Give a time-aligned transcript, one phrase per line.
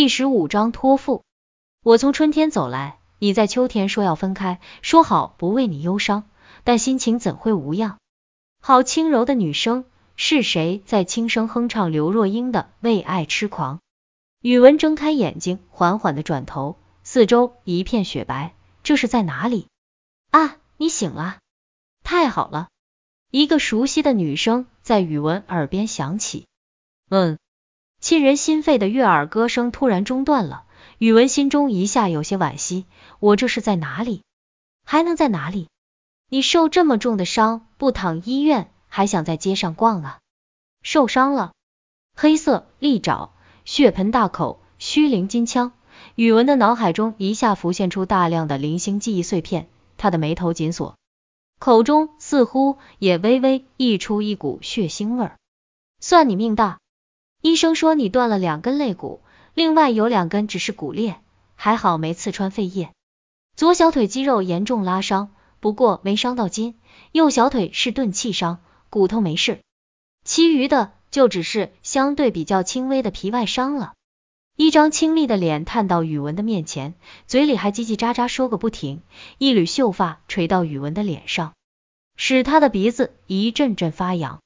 [0.00, 1.24] 第十五章托付。
[1.82, 6.30] 我从春天走来，你在秋天说要分开，说好不为你忧伤，
[6.64, 7.98] 但心情怎会无恙？
[8.62, 9.84] 好轻柔的女声，
[10.16, 13.76] 是谁在轻声哼唱刘若英的《为爱痴狂》？
[14.40, 19.66] 宇文睁开眼睛，缓缓的转头，四周一片雪白，这是在哪里？
[20.30, 21.40] 啊，你醒了，
[22.02, 22.70] 太好了！
[23.30, 26.46] 一个熟悉的女声在宇文耳边响起。
[27.10, 27.38] 嗯，
[28.00, 30.64] 沁人心肺的悦耳歌声突然中断了，
[30.96, 32.86] 宇文心中一下有些惋惜。
[33.18, 34.22] 我这是在哪里？
[34.86, 35.68] 还能在哪里？
[36.30, 40.18] 你受这么重的伤，不躺医院，还想在街上逛啊？
[40.82, 41.52] 受伤了？
[42.16, 43.32] 黑色利爪，
[43.66, 45.72] 血盆大口，虚灵金枪。
[46.14, 50.96] 宇文的脑海中一下浮现出大量的零星记忆碎片，他的眉头紧锁，
[51.58, 55.36] 口中似乎也微微溢出一股血腥味儿。
[56.00, 56.78] 算你命大！
[57.42, 59.22] 医生说你断了两根肋骨，
[59.54, 61.20] 另外有两根只是骨裂，
[61.54, 62.90] 还好没刺穿肺叶。
[63.56, 66.78] 左小腿肌肉严重拉伤，不过没伤到筋。
[67.12, 68.58] 右小腿是钝器伤，
[68.90, 69.60] 骨头没事，
[70.24, 73.94] 其余的就只是相对比较轻微的皮外伤了。
[74.56, 76.94] 一张清丽的脸探到宇文的面前，
[77.26, 79.00] 嘴里还叽叽喳喳说个不停，
[79.38, 81.54] 一缕秀发垂到宇文的脸上，
[82.16, 84.40] 使他的鼻子一阵阵发痒。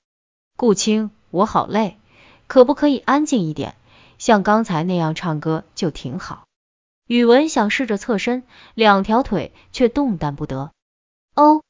[0.56, 1.98] 顾青，我好累。
[2.46, 3.74] 可不可以安静一点？
[4.18, 6.44] 像刚才那样唱歌就挺好。
[7.06, 10.72] 宇文想试着侧身，两条腿却动弹不得。
[11.34, 11.62] 哦，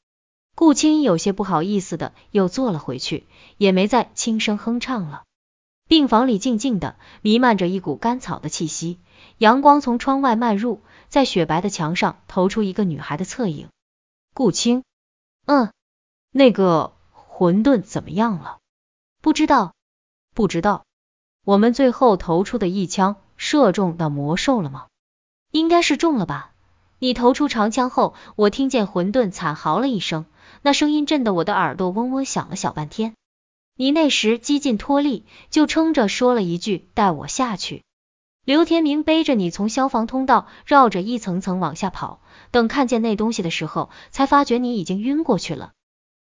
[0.55, 3.25] 顾青有些不好意思的又坐了回去，
[3.57, 5.23] 也没再轻声哼唱了。
[5.87, 8.99] 病房里静静的，弥漫着一股干草的气息。
[9.37, 13.67] 阳光从窗外漫入，在雪白的墙上投出一个女孩的侧影。
[14.33, 14.83] 顾青，
[15.45, 15.71] 嗯，
[16.31, 18.59] 那个混沌怎么样了？
[19.21, 19.73] 不知道。
[20.35, 20.83] 不知道，
[21.45, 24.87] 我们最后投出的一枪射中那魔兽了吗？
[25.51, 26.51] 应该是中了吧。
[26.99, 30.25] 你投出长枪后，我听见混沌惨嚎了一声，
[30.61, 33.13] 那声音震得我的耳朵嗡嗡响了小半天。
[33.77, 37.83] 你那时几近脱力，就撑着说了一句带我下去。
[38.43, 42.19] 刘天明背着你从消防通道绕着一层层往下跑，
[42.51, 45.71] 等看见那东西的时候，才发觉你已经晕过去了。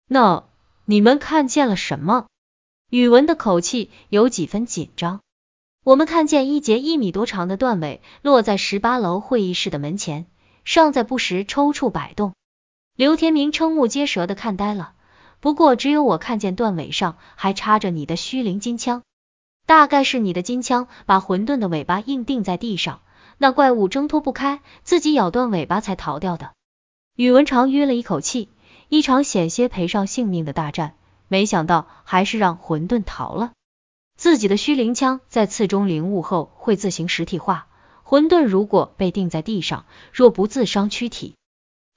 [0.07, 0.45] 那
[0.85, 2.25] 你们看见了什么？
[2.89, 5.21] 宇文的口气有几分紧张。
[5.83, 10.25] 我们看见一节一米多长的断尾落在十八楼会议室的门前，
[10.65, 12.33] 尚在不时抽搐摆动。
[12.95, 14.93] 刘天明瞠目结舌的看呆了。
[15.39, 19.03] 不过只有我看见断尾上还插着你的虚灵金枪，
[19.65, 23.01] 大概是你的金枪把混沌的尾巴硬钉在地上，
[23.37, 26.51] 那怪物挣脱不开，自己咬断尾巴才逃掉的。
[27.15, 28.49] 宇文长吁了一口气，
[28.89, 30.95] 一场险些赔上性命的大战。
[31.29, 33.53] 没想到还是让混沌逃了。
[34.17, 37.67] 自己的虚灵枪在刺中灵物后会自行实体化，
[38.03, 41.35] 混沌如果被钉在地上，若不自伤躯体，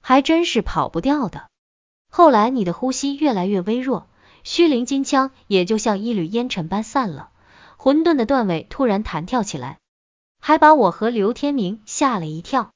[0.01, 1.49] 还真是跑不掉的。
[2.09, 4.07] 后来你的呼吸越来越微弱，
[4.43, 7.31] 虚灵金枪也就像一缕烟尘般散了。
[7.75, 9.79] 混沌的断尾突然弹跳起来，
[10.39, 12.71] 还把我和刘天明吓了一跳。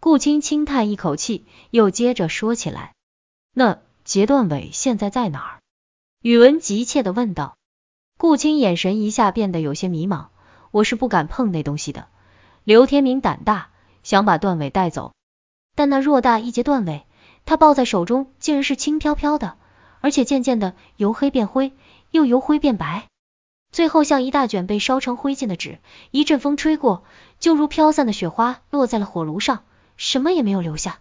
[0.00, 2.94] 顾青轻叹一口气，又接着说起来
[3.54, 5.60] ：“那截断尾现在在哪儿？”
[6.22, 7.56] 宇文急切的问道，
[8.18, 10.26] 顾青眼神一下变得有些迷茫。
[10.70, 12.08] 我是不敢碰那东西的。
[12.62, 13.70] 刘天明胆大，
[14.02, 15.14] 想把断尾带走，
[15.74, 17.06] 但那偌大一截断尾，
[17.46, 19.56] 他抱在手中竟然是轻飘飘的，
[20.02, 21.72] 而且渐渐的由黑变灰，
[22.10, 23.08] 又由灰变白，
[23.72, 25.78] 最后像一大卷被烧成灰烬的纸，
[26.10, 27.02] 一阵风吹过，
[27.38, 29.64] 就如飘散的雪花落在了火炉上，
[29.96, 30.98] 什么也没有留下。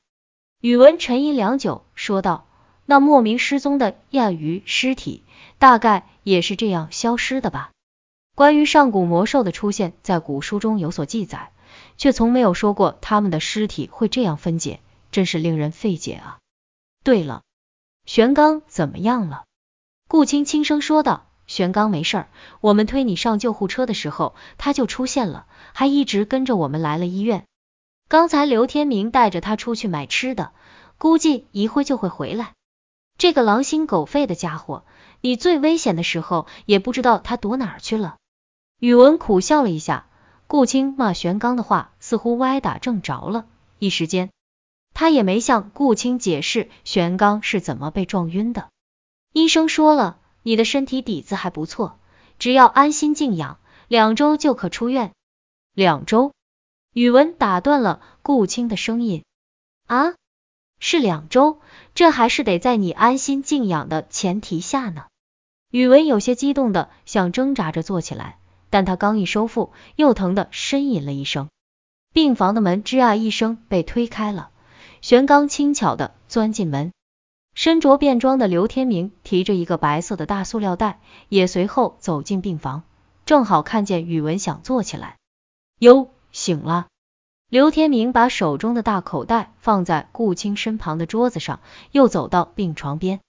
[0.62, 2.46] 宇文沉吟良久，说道。
[2.90, 5.22] 那莫名失踪的亚鱼尸体，
[5.60, 7.70] 大概也是这样消失的吧？
[8.34, 11.52] 关于上古魔兽的出现，在古书中有所记载，
[11.98, 14.80] 却从没有说过他们的尸体会这样分解，
[15.12, 16.40] 真是令人费解啊！
[17.04, 17.44] 对了，
[18.06, 19.44] 玄刚怎么样了？
[20.08, 22.30] 顾青轻声说道：“玄刚没事儿，
[22.60, 27.46] 我们推你上救护车的时候，他就出现了，还一直跟着我们来了医院。
[28.08, 30.54] 刚才刘天明带着他出去买吃的，
[30.98, 32.54] 估计一会就会回来。”
[33.20, 34.86] 这个狼心狗肺的家伙，
[35.20, 38.16] 你最危险的时候也不知道他躲哪儿去了。
[38.80, 40.08] 宇文苦笑了一下，
[40.48, 43.46] 顾青骂玄刚的话似乎歪打正着了，
[43.78, 44.32] 一时间
[44.94, 48.70] 他也没向顾青解释玄刚是怎么被撞晕的。
[49.34, 52.00] 医生说了，你的身体底子还不错，
[52.40, 55.12] 只要安心静养，两周就可出院。
[55.74, 56.32] 两周？
[56.94, 59.26] 宇文打断了顾青的声音，
[59.88, 60.14] 啊？
[60.80, 61.60] 是两周，
[61.94, 65.06] 这还是得在你安心静养的前提下呢。
[65.70, 68.40] 宇文有些激动的想挣扎着坐起来，
[68.70, 71.50] 但他刚一收腹，又疼的呻吟了一声。
[72.12, 74.50] 病房的门吱啊一声被推开了，
[75.02, 76.92] 玄刚轻巧的钻进门。
[77.54, 82.84] 身着便装的刘天明提着一个白色的大塑料袋，也随后走进病房，
[83.26, 85.18] 正好看见宇文想坐起来。
[85.80, 86.88] 哟，醒了。
[87.50, 91.62] 刘天明把手中的大口袋放在顾青身旁的桌子上，
[91.92, 93.22] 又走到病床边。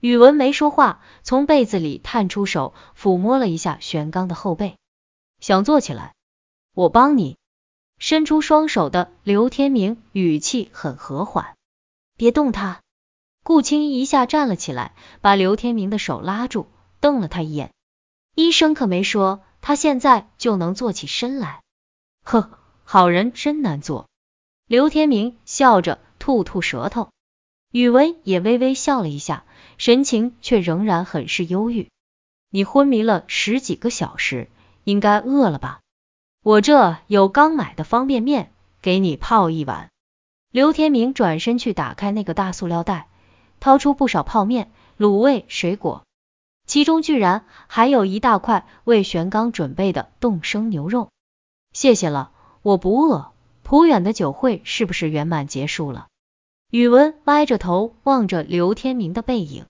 [0.00, 4.76] 宇文没说话，从被子里探出手，抚摸了一下玄刚的后背。
[5.40, 6.14] 想坐起来？
[6.74, 7.36] 我帮你。
[7.98, 11.56] 伸出双手的刘天明语气很和缓。
[12.16, 12.82] 别动他。
[13.42, 16.68] 顾青一下站了起来，把刘天明的手拉住，
[17.00, 17.72] 瞪了他一眼。
[18.36, 21.62] 医生可没说他现在就能坐起身来。
[22.22, 24.08] 呵，好人真难做。
[24.66, 27.10] 刘天明笑着吐吐舌头。
[27.72, 29.44] 宇文也微微笑了一下，
[29.76, 31.88] 神情却仍然很是忧郁。
[32.48, 34.48] 你昏迷了十几个小时，
[34.84, 35.80] 应该饿了吧？
[36.44, 39.90] 我这有刚买的方便面，给你泡一碗。
[40.52, 43.08] 刘天明转身去打开那个大塑料袋。
[43.58, 46.04] 掏出不少泡面、卤味、水果，
[46.66, 51.10] 其中居然还有一大块为玄刚准备的冻生牛肉。
[51.72, 52.32] 谢谢了，
[52.66, 53.30] 我不饿。
[53.62, 56.08] 普远的酒会是不是圆满结束了？
[56.68, 59.66] 宇文歪着头望着刘天明的背影，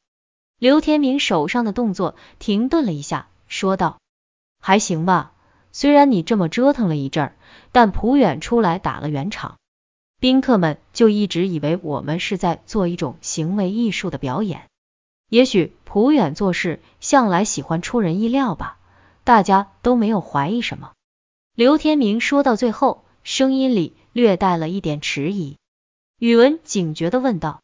[0.58, 3.98] 刘天明手上的动作停顿了一下，说道
[4.60, 5.32] ：“还行吧，
[5.72, 7.36] 虽然你这么折腾了一阵儿，
[7.70, 9.56] 但普远出来打了圆场。”
[10.18, 14.62] 宾客们就一直以为我们是在做一种行为艺术的表演。
[15.28, 18.78] 也许普远做事向来喜欢出人意料吧，
[19.22, 20.92] 大家都没有怀疑什么。
[21.56, 25.56] 刘天明说到最后，声音里略带了一点迟疑。
[26.18, 27.62] 宇文警觉的问道：“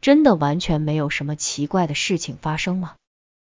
[0.00, 2.94] 真的完全没有什么奇怪的事情发生吗？”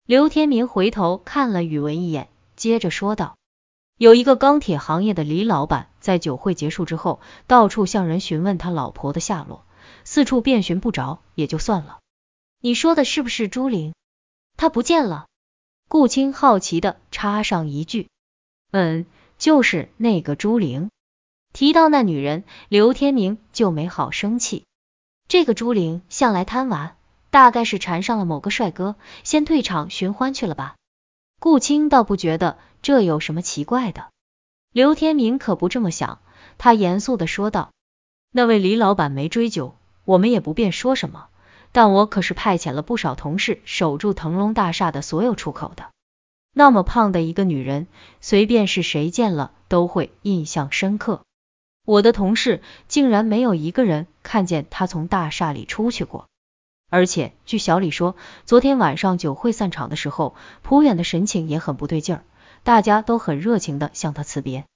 [0.06, 3.34] 刘天明回头看了宇文一眼，接着说道。
[3.99, 9.64] 有一个钢铁行业的李老板，在酒会结束之后，到处向人询问他老婆的下落，
[10.05, 11.99] 四处遍寻不着也就算了。
[12.61, 13.94] 你说的是不是朱玲？
[14.56, 15.26] 她不见了。
[15.88, 18.06] 顾青好奇的插上一句。
[18.70, 19.06] 嗯，
[19.43, 20.89] 就是那个朱玲。
[21.53, 24.62] 提到那女人，刘天明就没好生气。
[25.27, 26.94] 这个朱玲向来贪玩，
[27.31, 28.94] 大概是缠上了某个帅哥，
[29.25, 30.77] 先退场寻欢去了吧。
[31.41, 32.56] 顾青倒不觉得。
[32.83, 34.11] 这有什么奇怪的？
[34.73, 36.21] 刘天明可不这么想，
[36.56, 37.73] 他严肃的说道
[38.31, 39.75] ：“那位李老板没追究，
[40.05, 41.27] 我们也不便说什么。
[41.73, 45.91] 但我可是派遣了不少同事守住腾龙大厦的所有出口的。
[46.52, 47.87] 那么胖的一个女人，
[48.20, 51.22] 随便是谁见了都会印象深刻。
[51.84, 56.26] 我的同事竟然没有一个人看见她从大厦里出去过。
[56.90, 62.25] 而且据小李说，昨天晚上酒会散场的时候，普远的神情也很不对劲儿。”
[62.64, 64.66] 大家都很热情的向他辞别，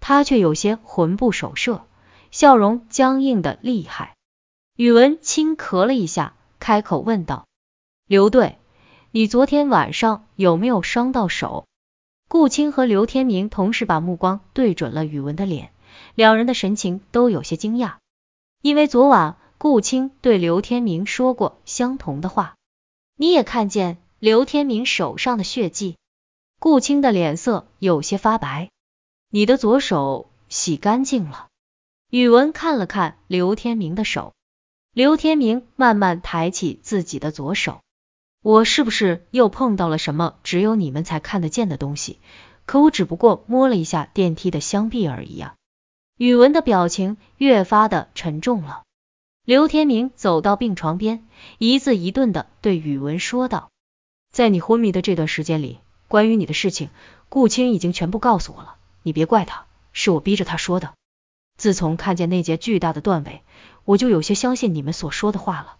[0.00, 1.86] 他却有些魂不守舍，
[2.30, 4.16] 笑容僵硬的厉害。
[4.76, 7.46] 宇文轻咳了一下，开口问道
[8.06, 8.58] ：“刘队，
[9.14, 11.66] 你昨天晚上有没有伤到手？”
[12.30, 15.70] 顾青和刘天明同时把目光对准了宇文的脸，
[16.14, 17.96] 两人的神情都有些惊讶，
[18.62, 22.54] 因为昨晚顾青对刘天明说过相同的话。
[23.18, 25.98] 你也看见刘天明手上的血迹？
[26.58, 28.70] 顾青的脸色有些发白，
[29.28, 31.48] 你的左手洗干净了。
[32.08, 34.32] 宇文看了看刘天明的手，
[34.94, 37.80] 刘天明慢慢抬起自己的左手，
[38.42, 42.18] 我是不是又碰到了什么只有你们才看得见的东西？
[42.66, 45.54] 可我只不过摸了一下电梯的箱壁而已啊。
[46.18, 48.82] 宇文的表情越发的沉重了。
[49.44, 51.24] 刘天明走到病床边，
[51.58, 53.70] 一字一顿的对宇文说道，
[54.32, 55.78] 在你昏迷的这段时间里。
[56.08, 56.90] 关于你的事情，
[57.28, 60.92] 顾青已经全部告诉我了，你别怪他，是我逼着他说的。
[61.56, 63.42] 自从看见那截巨大的断尾，
[63.84, 65.76] 我就有些相信你们所说的话了。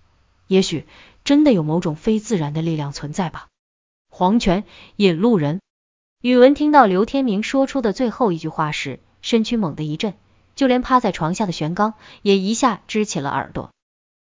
[0.49, 0.87] 也许
[1.25, 3.49] 真的有某种非自然的力量存在吧。
[4.09, 4.65] 黄泉
[4.97, 5.61] 引路人。
[6.21, 10.15] 宇文听到刘天明说出的最后一句话时，身躯猛地一震，
[10.55, 13.71] 就连趴在床下的玄刚也一下支起了耳朵。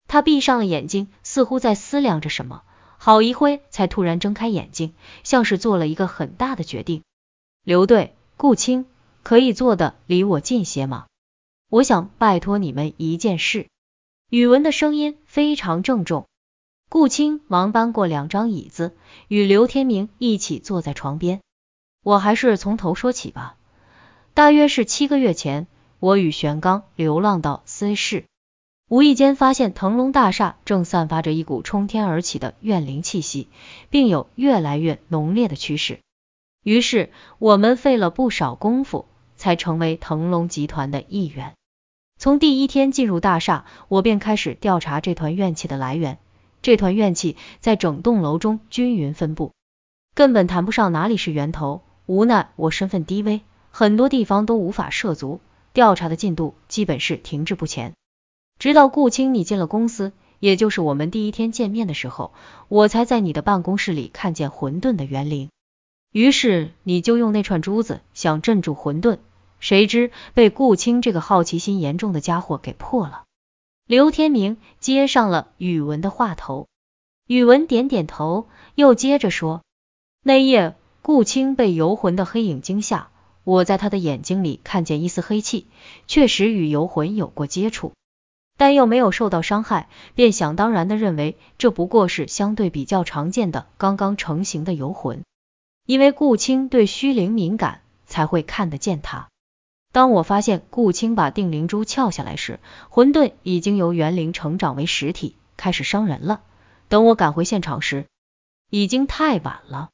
[0.08, 2.62] 他闭上了眼睛，似乎在思量着什么。
[2.98, 7.02] 好一会才突然睁开眼睛，像是做了一个很大的决定。
[7.62, 8.86] 刘队，顾青，
[9.22, 11.06] 可以坐的离我近些吗？
[11.68, 13.68] 我想拜托你们一件事。
[14.30, 16.26] 宇文的声音非常郑重。
[16.94, 18.94] 顾青忙搬过两张椅子，
[19.26, 21.40] 与刘天明一起坐在床边。
[22.04, 23.56] 我还是从头说起吧。
[24.32, 25.66] 大约是七个月前，
[25.98, 28.26] 我与玄刚流浪到 C 市。
[28.88, 33.48] 无意间发现腾龙大厦正散发着一股冲天而起的怨灵气息，
[33.90, 35.98] 并有越来越浓烈的趋势。
[36.62, 37.10] 于是
[37.40, 41.54] 我们费了不少功夫，才成为腾龙集团的一员。
[42.20, 46.18] 从第一天进入大厦，我便开始调查这团怨气的来源。
[46.64, 49.52] 这团怨气在整栋楼中均匀分布，
[50.14, 51.82] 根本谈不上哪里是源头。
[52.06, 55.40] 无奈我身份低微，很多地方都无法涉足，
[55.74, 57.92] 调查的进度基本是停滞不前。
[58.58, 62.32] 直到顾青你进了公司，也就是我们第一天见面的时候，
[62.68, 65.50] 我才在你的办公室里看见混沌的园灵。
[66.12, 69.18] 于是你就用那串珠子想镇住混沌，
[69.60, 73.24] 谁知被顾青这个好奇心严重的家伙给破了。
[73.86, 76.68] 刘天明接上了宇文的话头，
[77.26, 79.62] 宇文点点头，又接着说
[80.24, 83.08] ：“那夜顾青被游魂的黑影惊吓，
[83.44, 85.66] 我在他的眼睛里看见一丝黑气，
[86.06, 87.92] 确实与游魂有过接触，
[88.56, 95.24] 但又没有受到伤害，便想当然的认为这不过是相对比较常见的刚刚成型的游魂，
[95.84, 99.28] 因为顾青对虚灵敏感，才会看得见他。”
[99.94, 102.58] 当我发现顾青把定灵珠撬下来时，
[102.90, 106.40] 混沌已经由元灵成长为实体，开始伤人了。
[106.88, 108.06] 等我赶回现场时，
[108.68, 109.90] 已经太晚了。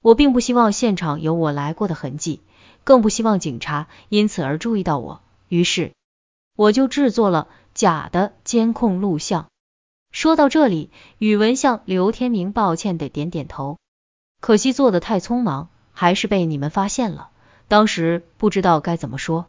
[0.00, 2.40] 我并不希望现场有我来过的痕迹，
[2.84, 5.20] 更不希望警察因此而注意到我。
[5.50, 5.92] 于是，
[6.56, 9.48] 我就制作了假的监控录像。
[10.10, 13.76] 说到这里，宇文向刘天明抱歉的点点头，
[14.40, 17.28] 可惜做的太匆忙，还是被你们发现了。
[17.66, 19.46] 当时不知道该怎么说，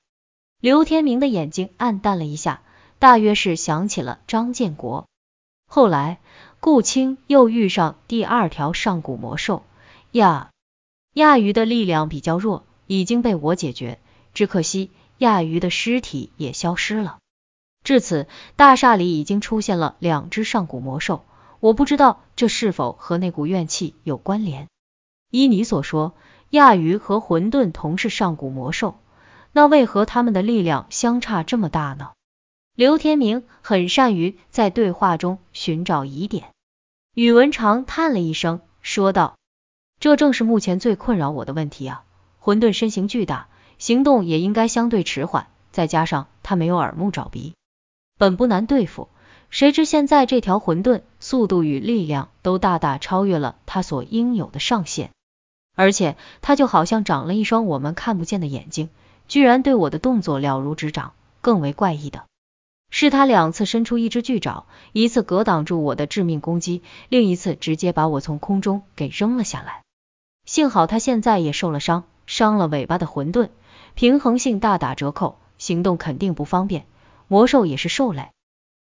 [0.61, 2.61] 刘天明的眼睛暗淡了一下，
[2.97, 5.05] 大约是想起了张建国。
[5.67, 6.19] 后来
[6.59, 9.63] 顾青又遇上第二条上古魔兽
[10.11, 10.49] 亚
[11.13, 13.99] 亚鱼的力量比较弱，已经被我解决，
[14.33, 17.17] 只可惜亚鱼的尸体也消失了。
[17.83, 21.25] 至此，大厦里已经出现了两只上古魔兽，
[21.59, 24.67] 我不知道这是否和那股怨气有关联。
[25.29, 26.13] 依你所说。
[26.55, 28.95] 亚鱼和混沌同是上古魔兽，
[29.51, 32.11] 那为何他们的力量相差这么大呢？
[32.75, 36.45] 刘天明很善于在对话中寻找疑点。
[37.13, 39.35] 宇文长叹了一声，说道
[39.99, 42.03] ：“这正是目前最困扰我的问题啊！
[42.39, 43.47] 混沌身形巨大，
[43.77, 47.53] 行动也应该相对迟缓，再加上他没有耳目爪鼻，
[48.17, 49.09] 本不难对付。
[49.49, 55.11] 谁知现在这条混沌速度与力量都大大超越了他所应有的上限。”
[55.75, 58.89] 而且他就好像长了一双我们看不见的眼睛，
[59.27, 61.13] 居然对我的动作了如指掌。
[61.41, 62.23] 更为怪异的
[62.89, 69.83] 是，他两次伸出一只巨爪，一次格挡住我的致命攻击，另一次直接把我从空中给扔了下来。
[70.45, 73.49] 幸好他现在也受了伤，伤了尾巴的混沌，
[73.93, 76.87] 平衡性大打折扣，行动肯定不方便。
[77.27, 78.31] 魔兽也是兽类，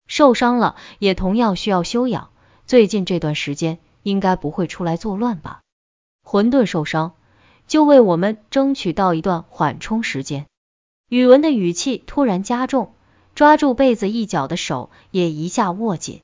[0.07, 2.29] 受伤了也同样需要休养，
[2.65, 5.61] 最近这段时间应该不会出来作乱吧。
[6.29, 7.13] 混沌受伤，
[7.67, 10.45] 就为我们争取到一段缓冲时间。
[11.07, 12.93] 宇文的语气突然加重，
[13.33, 16.19] 抓住被子一角的手也一下握紧。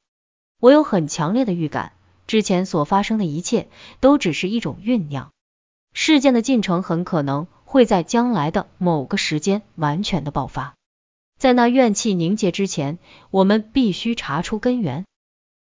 [0.60, 1.94] 我有很强烈的预感，
[2.28, 3.70] 之前所发生的一切
[4.02, 5.32] 都只是一种酝酿，
[5.94, 10.74] 事件的进程很可能会在将来的某个时间完全的爆发。
[11.40, 13.00] 在那怨气凝结之前，
[13.32, 15.06] 我们必须查出根源。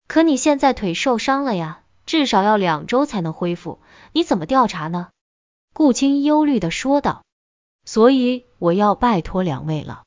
[0.08, 3.78] 可你现在腿受伤了呀，至少要两周才能恢复。
[4.12, 5.08] 你怎么调查呢？
[5.72, 7.22] 顾青忧虑的说道。
[7.84, 10.04] 所以我要拜托两位了。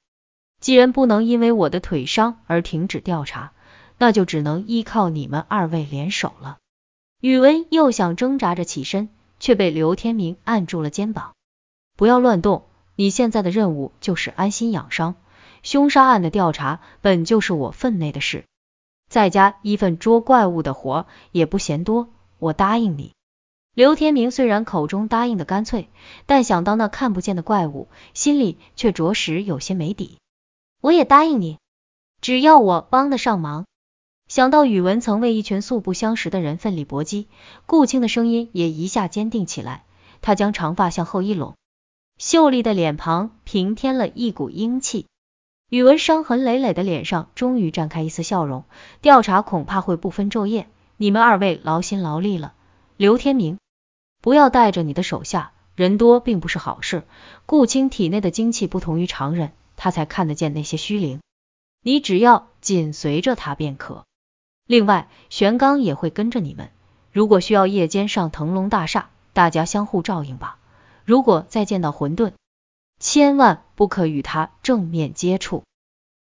[0.61, 3.51] 既然不能因为我的腿伤而停止调查，
[3.97, 6.57] 那就只能依靠你们二位联手了。
[7.21, 9.09] 宇文又想挣扎着起身，
[9.39, 11.33] 却被刘天明按住了肩膀。
[11.97, 15.15] 不要乱动，你现在的任务就是安心养伤。
[15.63, 18.45] 凶杀案的调查本就是我分内的事，
[19.15, 23.13] 再加一份捉怪物的活也不嫌多，我答应你。
[23.74, 25.88] 刘天明虽然口中答应的干脆，
[26.25, 30.17] 但想到那看不见的怪物，心里却着实有些没底。
[30.81, 31.60] 我也答应你，
[32.19, 33.65] 只要我帮得上忙。
[34.27, 37.29] 想到宇文曾为一群素不相识的人奋力搏击，
[37.65, 39.86] 顾青的声音也一下坚定起来。
[40.22, 41.55] 他将长发向后一拢，
[42.17, 45.05] 秀丽的脸庞平添了一股英气。
[45.69, 48.65] 宇文伤痕累累的脸上终于绽开一丝笑容。
[49.01, 50.67] 调查恐怕会不分昼夜，
[50.98, 52.53] 你们二位劳心劳力了。
[52.98, 53.57] 刘天明。
[54.22, 57.03] 不要带着你的手下，人多并不是好事。
[57.45, 61.19] 顾青体内的精气不同于常人，他才看得见那些虚灵。
[61.84, 64.03] 你只要紧随着他便可。
[64.65, 66.69] 另外，玄刚也会跟着你们。
[67.12, 70.57] 如果需要夜间上腾龙大厦，大家相互照应吧。
[71.03, 72.31] 如果再见到混沌，
[72.99, 75.63] 千万不可与他正面接触。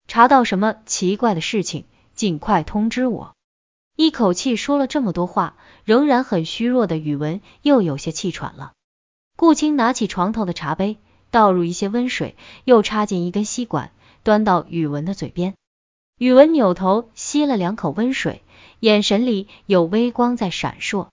[0.07, 3.33] 查到什么奇怪的事情，尽快通知我。
[3.95, 8.73] 一口气说了这么多话，仍然很虚弱的宇文又有些气喘了。
[9.37, 10.97] 顾青拿起床头的茶杯，
[11.31, 13.91] 倒入一些温水，又插进一根吸管，
[14.23, 15.55] 端到宇文的嘴边。
[16.17, 18.43] 宇文扭头吸了两口温水，
[18.79, 21.07] 眼神里有微光在闪烁。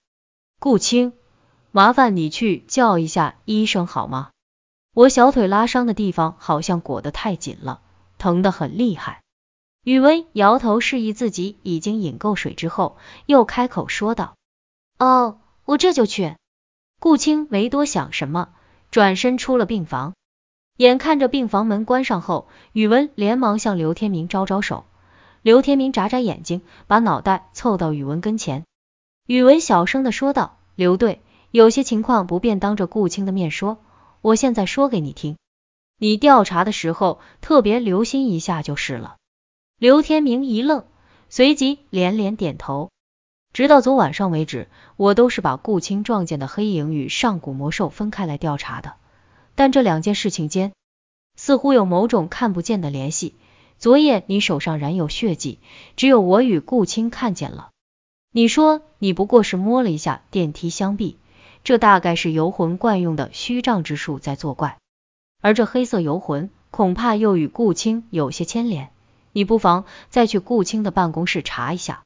[0.60, 1.12] 顾青，
[1.70, 4.30] 麻烦你去叫一下医生好吗？
[4.94, 7.80] 我小腿拉伤的地方好像裹得太紧了，
[8.18, 9.22] 疼得很厉害。
[9.84, 14.34] 宇文摇头示意自己已经饮够水之后，又开口说道
[15.00, 16.36] ：“哦，我这就去。”
[17.00, 18.50] 顾青没多想什么，
[18.90, 20.12] 转身出了病房。
[20.76, 24.84] 眼看着病房门关上后，宇文连忙向刘天明招招手。
[25.40, 28.64] 刘天明眨眨眼睛，把脑袋凑到宇文跟前。
[29.26, 33.78] 宇文小声的说道：“刘队，有些情况不便当着顾青的面说，
[34.22, 35.36] 我现在说给你听，
[35.98, 39.16] 你调查的时候特别留心一下就是了。”
[39.78, 40.84] 刘天明一愣，
[41.28, 42.90] 随即连连点头。
[43.52, 48.94] 直到昨晚上为止，我都是把顾青撞见的黑影与上古魔兽分开来调查的，
[49.56, 50.72] 但这两件事情间
[51.36, 53.34] 似乎有某种看不见的联系。
[53.76, 55.58] 昨夜你手上染有血迹，
[55.96, 57.70] 只有我与顾青看见了。
[58.30, 61.18] 你说你不过是摸了一下电梯箱壁，
[61.64, 64.78] 这大概是游魂惯用的虚障之术在作怪。
[65.40, 68.90] 而这黑色游魂恐怕又与顾青有些牵连，
[69.32, 72.02] 你不妨再去顾青的办公室查一下。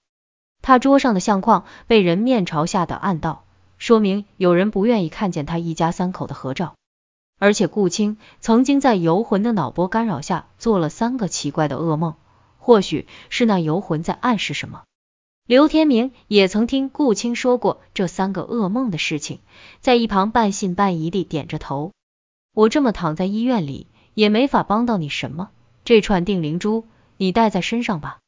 [0.62, 3.44] 他桌上的相框被人面朝下的按倒，
[3.78, 6.75] 说明有人不愿意看见他一家三口的合照。
[7.38, 12.14] 而且顾青曾经在游魂的脑波干扰下做了三个奇怪的噩梦，
[12.58, 14.84] 或许是那游魂在暗示什么。
[15.47, 19.38] 刘天明也曾听顾青说过这三个噩梦的事情，
[19.81, 21.93] 在一旁半信半疑地点着头。
[22.53, 25.50] 我这么躺在医院里，也没法帮到你什么。
[25.85, 26.85] 这串定灵珠
[27.17, 28.19] 你带在身上吧。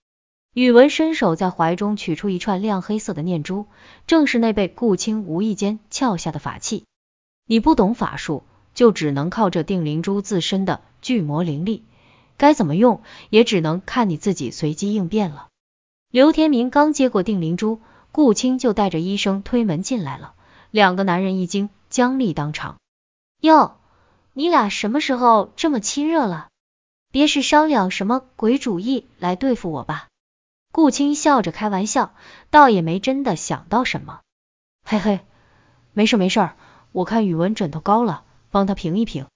[0.54, 3.66] 宇文伸手在怀中取出一串亮黑色的念珠，
[4.06, 6.84] 正是那被顾青无意间撬下的法器。
[7.46, 8.44] 你不懂法术。
[8.74, 11.82] 就只能靠这定灵珠自身的巨魔灵力，
[12.36, 15.47] 该怎么用也只能看你自己随机应变了。
[16.10, 17.80] 刘天明刚接过定灵珠，
[18.12, 20.32] 顾青就带着医生推门进来了，
[20.70, 22.78] 两个男人一惊，僵立当场。
[23.42, 23.76] 哟，
[24.32, 26.48] 你俩什么时候这么亲热了？
[27.12, 30.08] 别是商量什么鬼主意来对付我吧？
[30.72, 32.14] 顾青笑着开玩笑，
[32.48, 34.20] 倒也没真的想到什么。
[34.84, 35.20] 嘿嘿，
[35.92, 36.50] 没事没事，
[36.92, 38.24] 我看宇文枕头高了。
[38.50, 39.26] 帮他平一平。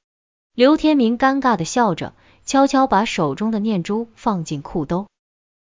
[0.54, 2.14] 刘天明尴尬的笑着，
[2.46, 5.06] 悄悄把手中的念珠放进裤兜。